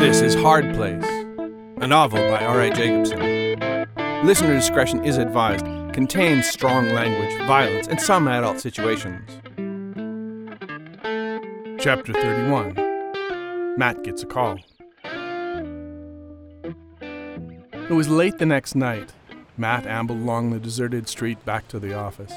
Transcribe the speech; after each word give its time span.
This 0.00 0.22
is 0.22 0.34
Hard 0.34 0.74
Place, 0.74 1.04
a 1.04 1.86
novel 1.86 2.20
by 2.30 2.42
R.A. 2.42 2.70
Jacobson. 2.70 3.20
Listener 4.24 4.54
discretion 4.54 5.04
is 5.04 5.18
advised, 5.18 5.66
contains 5.92 6.48
strong 6.48 6.88
language, 6.88 7.36
violence, 7.46 7.86
and 7.86 8.00
some 8.00 8.26
adult 8.26 8.60
situations. 8.60 9.28
Chapter 11.78 12.14
31 12.14 13.76
Matt 13.76 14.02
Gets 14.02 14.22
a 14.22 14.26
Call. 14.26 14.58
It 17.02 17.92
was 17.92 18.08
late 18.08 18.38
the 18.38 18.46
next 18.46 18.74
night. 18.74 19.12
Matt 19.58 19.86
ambled 19.86 20.20
along 20.20 20.48
the 20.48 20.58
deserted 20.58 21.10
street 21.10 21.44
back 21.44 21.68
to 21.68 21.78
the 21.78 21.92
office. 21.92 22.32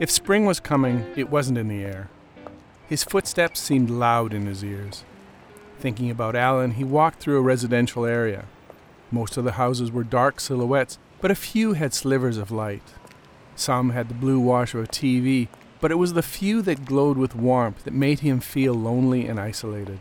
If 0.00 0.10
spring 0.10 0.46
was 0.46 0.58
coming, 0.58 1.04
it 1.16 1.28
wasn't 1.28 1.58
in 1.58 1.68
the 1.68 1.84
air. 1.84 2.08
His 2.88 3.04
footsteps 3.04 3.60
seemed 3.60 3.90
loud 3.90 4.32
in 4.32 4.46
his 4.46 4.64
ears. 4.64 5.04
Thinking 5.78 6.10
about 6.10 6.34
Alan, 6.34 6.72
he 6.72 6.84
walked 6.84 7.20
through 7.20 7.38
a 7.38 7.42
residential 7.42 8.04
area. 8.04 8.46
Most 9.12 9.36
of 9.36 9.44
the 9.44 9.52
houses 9.52 9.92
were 9.92 10.04
dark 10.04 10.40
silhouettes, 10.40 10.98
but 11.20 11.30
a 11.30 11.36
few 11.36 11.74
had 11.74 11.94
slivers 11.94 12.36
of 12.36 12.50
light. 12.50 12.82
Some 13.54 13.90
had 13.90 14.08
the 14.08 14.14
blue 14.14 14.40
wash 14.40 14.74
of 14.74 14.82
a 14.82 14.86
TV, 14.88 15.48
but 15.80 15.90
it 15.90 15.96
was 15.96 16.14
the 16.14 16.22
few 16.22 16.62
that 16.62 16.84
glowed 16.84 17.16
with 17.16 17.36
warmth 17.36 17.84
that 17.84 17.94
made 17.94 18.20
him 18.20 18.40
feel 18.40 18.74
lonely 18.74 19.26
and 19.26 19.38
isolated. 19.38 20.00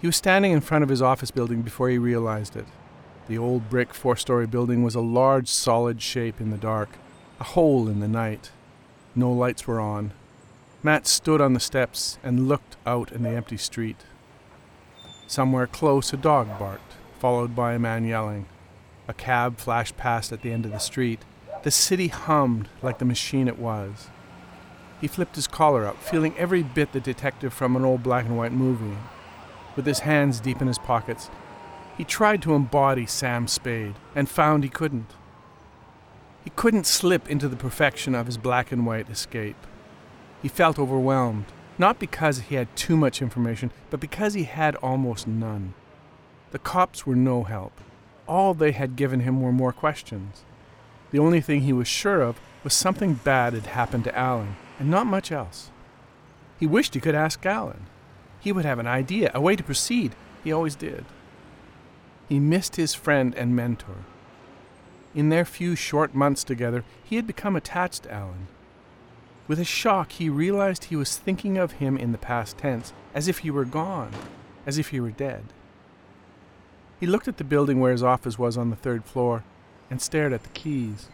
He 0.00 0.06
was 0.06 0.16
standing 0.16 0.52
in 0.52 0.60
front 0.60 0.84
of 0.84 0.88
his 0.88 1.02
office 1.02 1.30
building 1.30 1.62
before 1.62 1.88
he 1.88 1.98
realized 1.98 2.54
it. 2.54 2.66
The 3.26 3.38
old 3.38 3.68
brick 3.68 3.92
four 3.92 4.16
story 4.16 4.46
building 4.46 4.84
was 4.84 4.94
a 4.94 5.00
large, 5.00 5.48
solid 5.48 6.00
shape 6.00 6.40
in 6.40 6.50
the 6.50 6.56
dark, 6.56 6.90
a 7.40 7.44
hole 7.44 7.88
in 7.88 7.98
the 7.98 8.08
night. 8.08 8.50
No 9.16 9.32
lights 9.32 9.66
were 9.66 9.80
on. 9.80 10.12
Matt 10.84 11.08
stood 11.08 11.40
on 11.40 11.54
the 11.54 11.60
steps 11.60 12.18
and 12.22 12.46
looked 12.46 12.76
out 12.86 13.10
in 13.10 13.24
the 13.24 13.30
empty 13.30 13.56
street. 13.56 13.96
Somewhere 15.26 15.66
close, 15.66 16.12
a 16.12 16.16
dog 16.16 16.58
barked, 16.58 16.94
followed 17.18 17.56
by 17.56 17.74
a 17.74 17.78
man 17.78 18.04
yelling. 18.04 18.46
A 19.08 19.14
cab 19.14 19.58
flashed 19.58 19.96
past 19.96 20.32
at 20.32 20.42
the 20.42 20.52
end 20.52 20.64
of 20.64 20.72
the 20.72 20.78
street. 20.78 21.24
The 21.62 21.70
city 21.70 22.08
hummed 22.08 22.68
like 22.80 22.98
the 22.98 23.04
machine 23.04 23.48
it 23.48 23.58
was. 23.58 24.08
He 25.00 25.08
flipped 25.08 25.36
his 25.36 25.46
collar 25.46 25.84
up, 25.84 26.02
feeling 26.02 26.36
every 26.38 26.62
bit 26.62 26.92
the 26.92 27.00
detective 27.00 27.52
from 27.52 27.76
an 27.76 27.84
old 27.84 28.02
black 28.02 28.24
and 28.24 28.36
white 28.36 28.52
movie. 28.52 28.96
With 29.74 29.84
his 29.84 30.00
hands 30.00 30.40
deep 30.40 30.62
in 30.62 30.68
his 30.68 30.78
pockets, 30.78 31.28
he 31.98 32.04
tried 32.04 32.40
to 32.42 32.54
embody 32.54 33.06
Sam 33.06 33.48
Spade 33.48 33.94
and 34.14 34.28
found 34.28 34.62
he 34.62 34.70
couldn't. 34.70 35.10
He 36.44 36.50
couldn't 36.50 36.86
slip 36.86 37.28
into 37.28 37.48
the 37.48 37.56
perfection 37.56 38.14
of 38.14 38.26
his 38.26 38.38
black 38.38 38.70
and 38.70 38.86
white 38.86 39.10
escape. 39.10 39.66
He 40.40 40.48
felt 40.48 40.78
overwhelmed, 40.78 41.46
not 41.78 41.98
because 41.98 42.38
he 42.38 42.54
had 42.54 42.74
too 42.76 42.96
much 42.96 43.20
information, 43.20 43.70
but 43.90 44.00
because 44.00 44.34
he 44.34 44.44
had 44.44 44.76
almost 44.76 45.26
none. 45.26 45.74
The 46.50 46.58
cops 46.58 47.06
were 47.06 47.16
no 47.16 47.42
help. 47.42 47.72
All 48.26 48.54
they 48.54 48.72
had 48.72 48.96
given 48.96 49.20
him 49.20 49.40
were 49.40 49.52
more 49.52 49.72
questions. 49.72 50.42
The 51.10 51.18
only 51.18 51.40
thing 51.40 51.62
he 51.62 51.72
was 51.72 51.88
sure 51.88 52.22
of 52.22 52.40
was 52.64 52.74
something 52.74 53.14
bad 53.14 53.52
had 53.52 53.66
happened 53.66 54.04
to 54.04 54.18
Alan, 54.18 54.56
and 54.78 54.90
not 54.90 55.06
much 55.06 55.30
else. 55.30 55.70
He 56.58 56.66
wished 56.66 56.94
he 56.94 57.00
could 57.00 57.14
ask 57.14 57.44
Alan. 57.44 57.86
He 58.40 58.52
would 58.52 58.64
have 58.64 58.78
an 58.78 58.86
idea, 58.86 59.30
a 59.34 59.40
way 59.40 59.56
to 59.56 59.62
proceed. 59.62 60.14
He 60.42 60.52
always 60.52 60.76
did. 60.76 61.04
He 62.28 62.40
missed 62.40 62.76
his 62.76 62.94
friend 62.94 63.34
and 63.34 63.54
mentor. 63.54 64.04
In 65.14 65.28
their 65.28 65.44
few 65.44 65.76
short 65.76 66.14
months 66.14 66.44
together, 66.44 66.84
he 67.04 67.16
had 67.16 67.26
become 67.26 67.56
attached 67.56 68.04
to 68.04 68.12
Alan. 68.12 68.48
With 69.48 69.60
a 69.60 69.64
shock, 69.64 70.12
he 70.12 70.28
realized 70.28 70.84
he 70.84 70.96
was 70.96 71.16
thinking 71.16 71.56
of 71.56 71.72
him 71.72 71.96
in 71.96 72.12
the 72.12 72.18
past 72.18 72.58
tense, 72.58 72.92
as 73.14 73.28
if 73.28 73.38
he 73.38 73.50
were 73.50 73.64
gone, 73.64 74.10
as 74.66 74.76
if 74.76 74.88
he 74.88 74.98
were 74.98 75.10
dead. 75.10 75.44
He 76.98 77.06
looked 77.06 77.28
at 77.28 77.36
the 77.36 77.44
building 77.44 77.78
where 77.78 77.92
his 77.92 78.02
office 78.02 78.38
was 78.38 78.56
on 78.56 78.70
the 78.70 78.76
third 78.76 79.04
floor 79.04 79.44
and 79.90 80.02
stared 80.02 80.32
at 80.32 80.42
the 80.42 80.48
keys. 80.50 81.08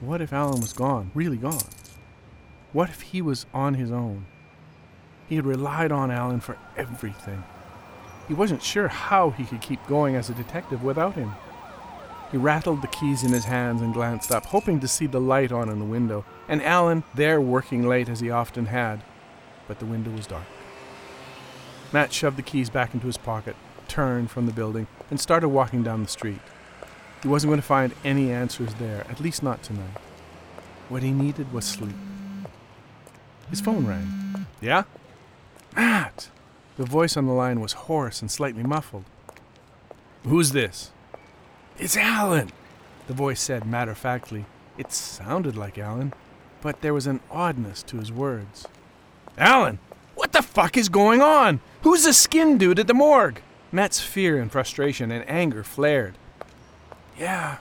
What 0.00 0.20
if 0.20 0.32
Alan 0.32 0.60
was 0.60 0.72
gone, 0.72 1.10
really 1.14 1.36
gone? 1.36 1.62
What 2.72 2.88
if 2.88 3.00
he 3.00 3.20
was 3.20 3.46
on 3.52 3.74
his 3.74 3.90
own? 3.90 4.26
He 5.28 5.36
had 5.36 5.46
relied 5.46 5.90
on 5.90 6.10
Alan 6.10 6.40
for 6.40 6.56
everything. 6.76 7.42
He 8.28 8.34
wasn't 8.34 8.62
sure 8.62 8.88
how 8.88 9.30
he 9.30 9.44
could 9.44 9.60
keep 9.60 9.84
going 9.86 10.14
as 10.14 10.30
a 10.30 10.34
detective 10.34 10.82
without 10.82 11.14
him. 11.14 11.32
He 12.32 12.38
rattled 12.38 12.80
the 12.80 12.88
keys 12.88 13.22
in 13.22 13.30
his 13.30 13.44
hands 13.44 13.82
and 13.82 13.92
glanced 13.92 14.32
up, 14.32 14.46
hoping 14.46 14.80
to 14.80 14.88
see 14.88 15.06
the 15.06 15.20
light 15.20 15.52
on 15.52 15.68
in 15.68 15.78
the 15.78 15.84
window, 15.84 16.24
and 16.48 16.62
Alan 16.62 17.04
there 17.14 17.42
working 17.42 17.86
late 17.86 18.08
as 18.08 18.20
he 18.20 18.30
often 18.30 18.66
had. 18.66 19.04
But 19.68 19.78
the 19.78 19.84
window 19.86 20.10
was 20.10 20.26
dark. 20.26 20.46
Matt 21.92 22.10
shoved 22.10 22.38
the 22.38 22.42
keys 22.42 22.70
back 22.70 22.94
into 22.94 23.06
his 23.06 23.18
pocket, 23.18 23.54
turned 23.86 24.30
from 24.30 24.46
the 24.46 24.52
building, 24.52 24.86
and 25.10 25.20
started 25.20 25.50
walking 25.50 25.82
down 25.82 26.02
the 26.02 26.08
street. 26.08 26.40
He 27.22 27.28
wasn't 27.28 27.50
going 27.50 27.60
to 27.60 27.66
find 27.66 27.94
any 28.02 28.32
answers 28.32 28.72
there, 28.74 29.06
at 29.10 29.20
least 29.20 29.42
not 29.42 29.62
tonight. 29.62 29.98
What 30.88 31.02
he 31.02 31.12
needed 31.12 31.52
was 31.52 31.66
sleep. 31.66 31.94
His 33.50 33.60
phone 33.60 33.86
rang. 33.86 34.46
Yeah? 34.58 34.84
Matt! 35.76 36.30
The 36.78 36.86
voice 36.86 37.18
on 37.18 37.26
the 37.26 37.32
line 37.34 37.60
was 37.60 37.74
hoarse 37.74 38.22
and 38.22 38.30
slightly 38.30 38.62
muffled. 38.62 39.04
Who's 40.24 40.52
this? 40.52 40.92
It's 41.82 41.96
Alan, 41.96 42.52
the 43.08 43.12
voice 43.12 43.40
said 43.40 43.66
matter 43.66 43.90
of 43.90 43.98
factly. 43.98 44.44
It 44.78 44.92
sounded 44.92 45.56
like 45.56 45.78
Alan, 45.78 46.12
but 46.60 46.80
there 46.80 46.94
was 46.94 47.08
an 47.08 47.18
oddness 47.28 47.82
to 47.82 47.96
his 47.96 48.12
words. 48.12 48.68
Alan, 49.36 49.80
what 50.14 50.30
the 50.30 50.42
fuck 50.42 50.76
is 50.76 50.88
going 50.88 51.20
on? 51.20 51.58
Who's 51.82 52.04
the 52.04 52.12
skin 52.12 52.56
dude 52.56 52.78
at 52.78 52.86
the 52.86 52.94
morgue? 52.94 53.42
Matt's 53.72 53.98
fear 54.00 54.40
and 54.40 54.52
frustration 54.52 55.10
and 55.10 55.28
anger 55.28 55.64
flared. 55.64 56.14
Yeah, 57.18 57.56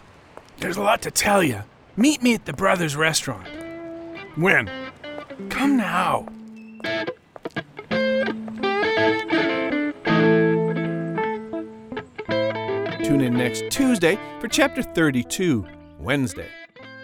there's 0.59 0.77
a 0.77 0.83
lot 0.83 1.01
to 1.01 1.09
tell 1.09 1.41
you. 1.41 1.63
Meet 1.97 2.21
me 2.21 2.35
at 2.35 2.45
the 2.45 2.53
Brothers 2.53 2.95
restaurant. 2.95 3.47
When? 4.35 4.69
Come 5.49 5.77
now. 5.77 6.27
Next 13.41 13.71
Tuesday 13.71 14.19
for 14.39 14.47
Chapter 14.47 14.83
32, 14.83 15.65
Wednesday. 15.97 16.47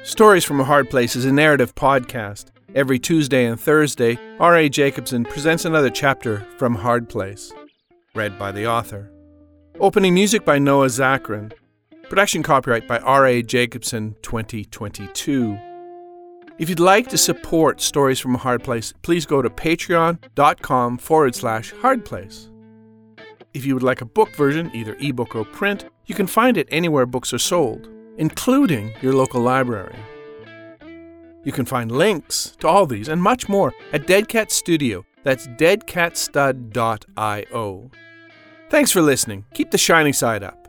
Stories 0.04 0.44
from 0.44 0.60
a 0.60 0.64
Hard 0.64 0.88
Place 0.88 1.16
is 1.16 1.26
a 1.26 1.32
narrative 1.32 1.74
podcast. 1.74 2.52
Every 2.76 3.00
Tuesday 3.00 3.46
and 3.46 3.60
Thursday, 3.60 4.20
R.A. 4.40 4.70
Jacobson 4.70 5.24
presents 5.24 5.66
another 5.66 5.90
chapter 5.90 6.46
from 6.60 6.76
Hard 6.76 7.10
Place, 7.10 7.52
read 8.14 8.38
by 8.38 8.52
the 8.52 8.68
author. 8.68 9.12
Opening 9.80 10.14
music 10.14 10.46
by 10.46 10.60
Noah 10.60 10.90
Zachrin. 10.90 11.52
Production 12.04 12.44
copyright 12.44 12.88
by 12.88 13.00
R.A. 13.00 13.42
Jacobson 13.42 14.16
2022. 14.22 15.58
If 16.60 16.70
you'd 16.70 16.80
like 16.80 17.08
to 17.08 17.18
support 17.18 17.82
Stories 17.82 18.20
from 18.20 18.36
a 18.36 18.40
Hard 18.40 18.64
Place, 18.64 18.94
please 19.02 19.26
go 19.26 19.42
to 19.42 19.50
patreon.com 19.50 21.00
forward 21.00 21.34
slash 21.34 21.74
hardplace. 21.74 22.52
If 23.56 23.66
you 23.66 23.74
would 23.74 23.82
like 23.82 24.02
a 24.02 24.06
book 24.06 24.36
version, 24.36 24.70
either 24.76 24.96
ebook 25.00 25.36
or 25.36 25.44
print, 25.44 25.86
you 26.08 26.16
can 26.16 26.26
find 26.26 26.58
it 26.58 26.68
anywhere 26.72 27.06
books 27.06 27.34
are 27.34 27.38
sold, 27.38 27.88
including 28.18 28.94
your 29.02 29.14
local 29.14 29.42
library. 29.42 29.96
You 31.44 31.52
can 31.52 31.66
find 31.66 31.92
links 31.92 32.56
to 32.60 32.68
all 32.68 32.86
these 32.86 33.10
and 33.10 33.22
much 33.22 33.48
more 33.48 33.74
at 33.94 34.08
Dead 34.08 34.28
Cat 34.28 34.52
Studio. 34.52 35.06
That's 35.24 35.48
deadcatstud.io. 35.48 37.92
Thanks 38.70 38.92
for 38.92 39.02
listening. 39.02 39.46
Keep 39.54 39.72
the 39.72 39.78
shiny 39.78 40.12
side 40.14 40.44
up. 40.44 40.67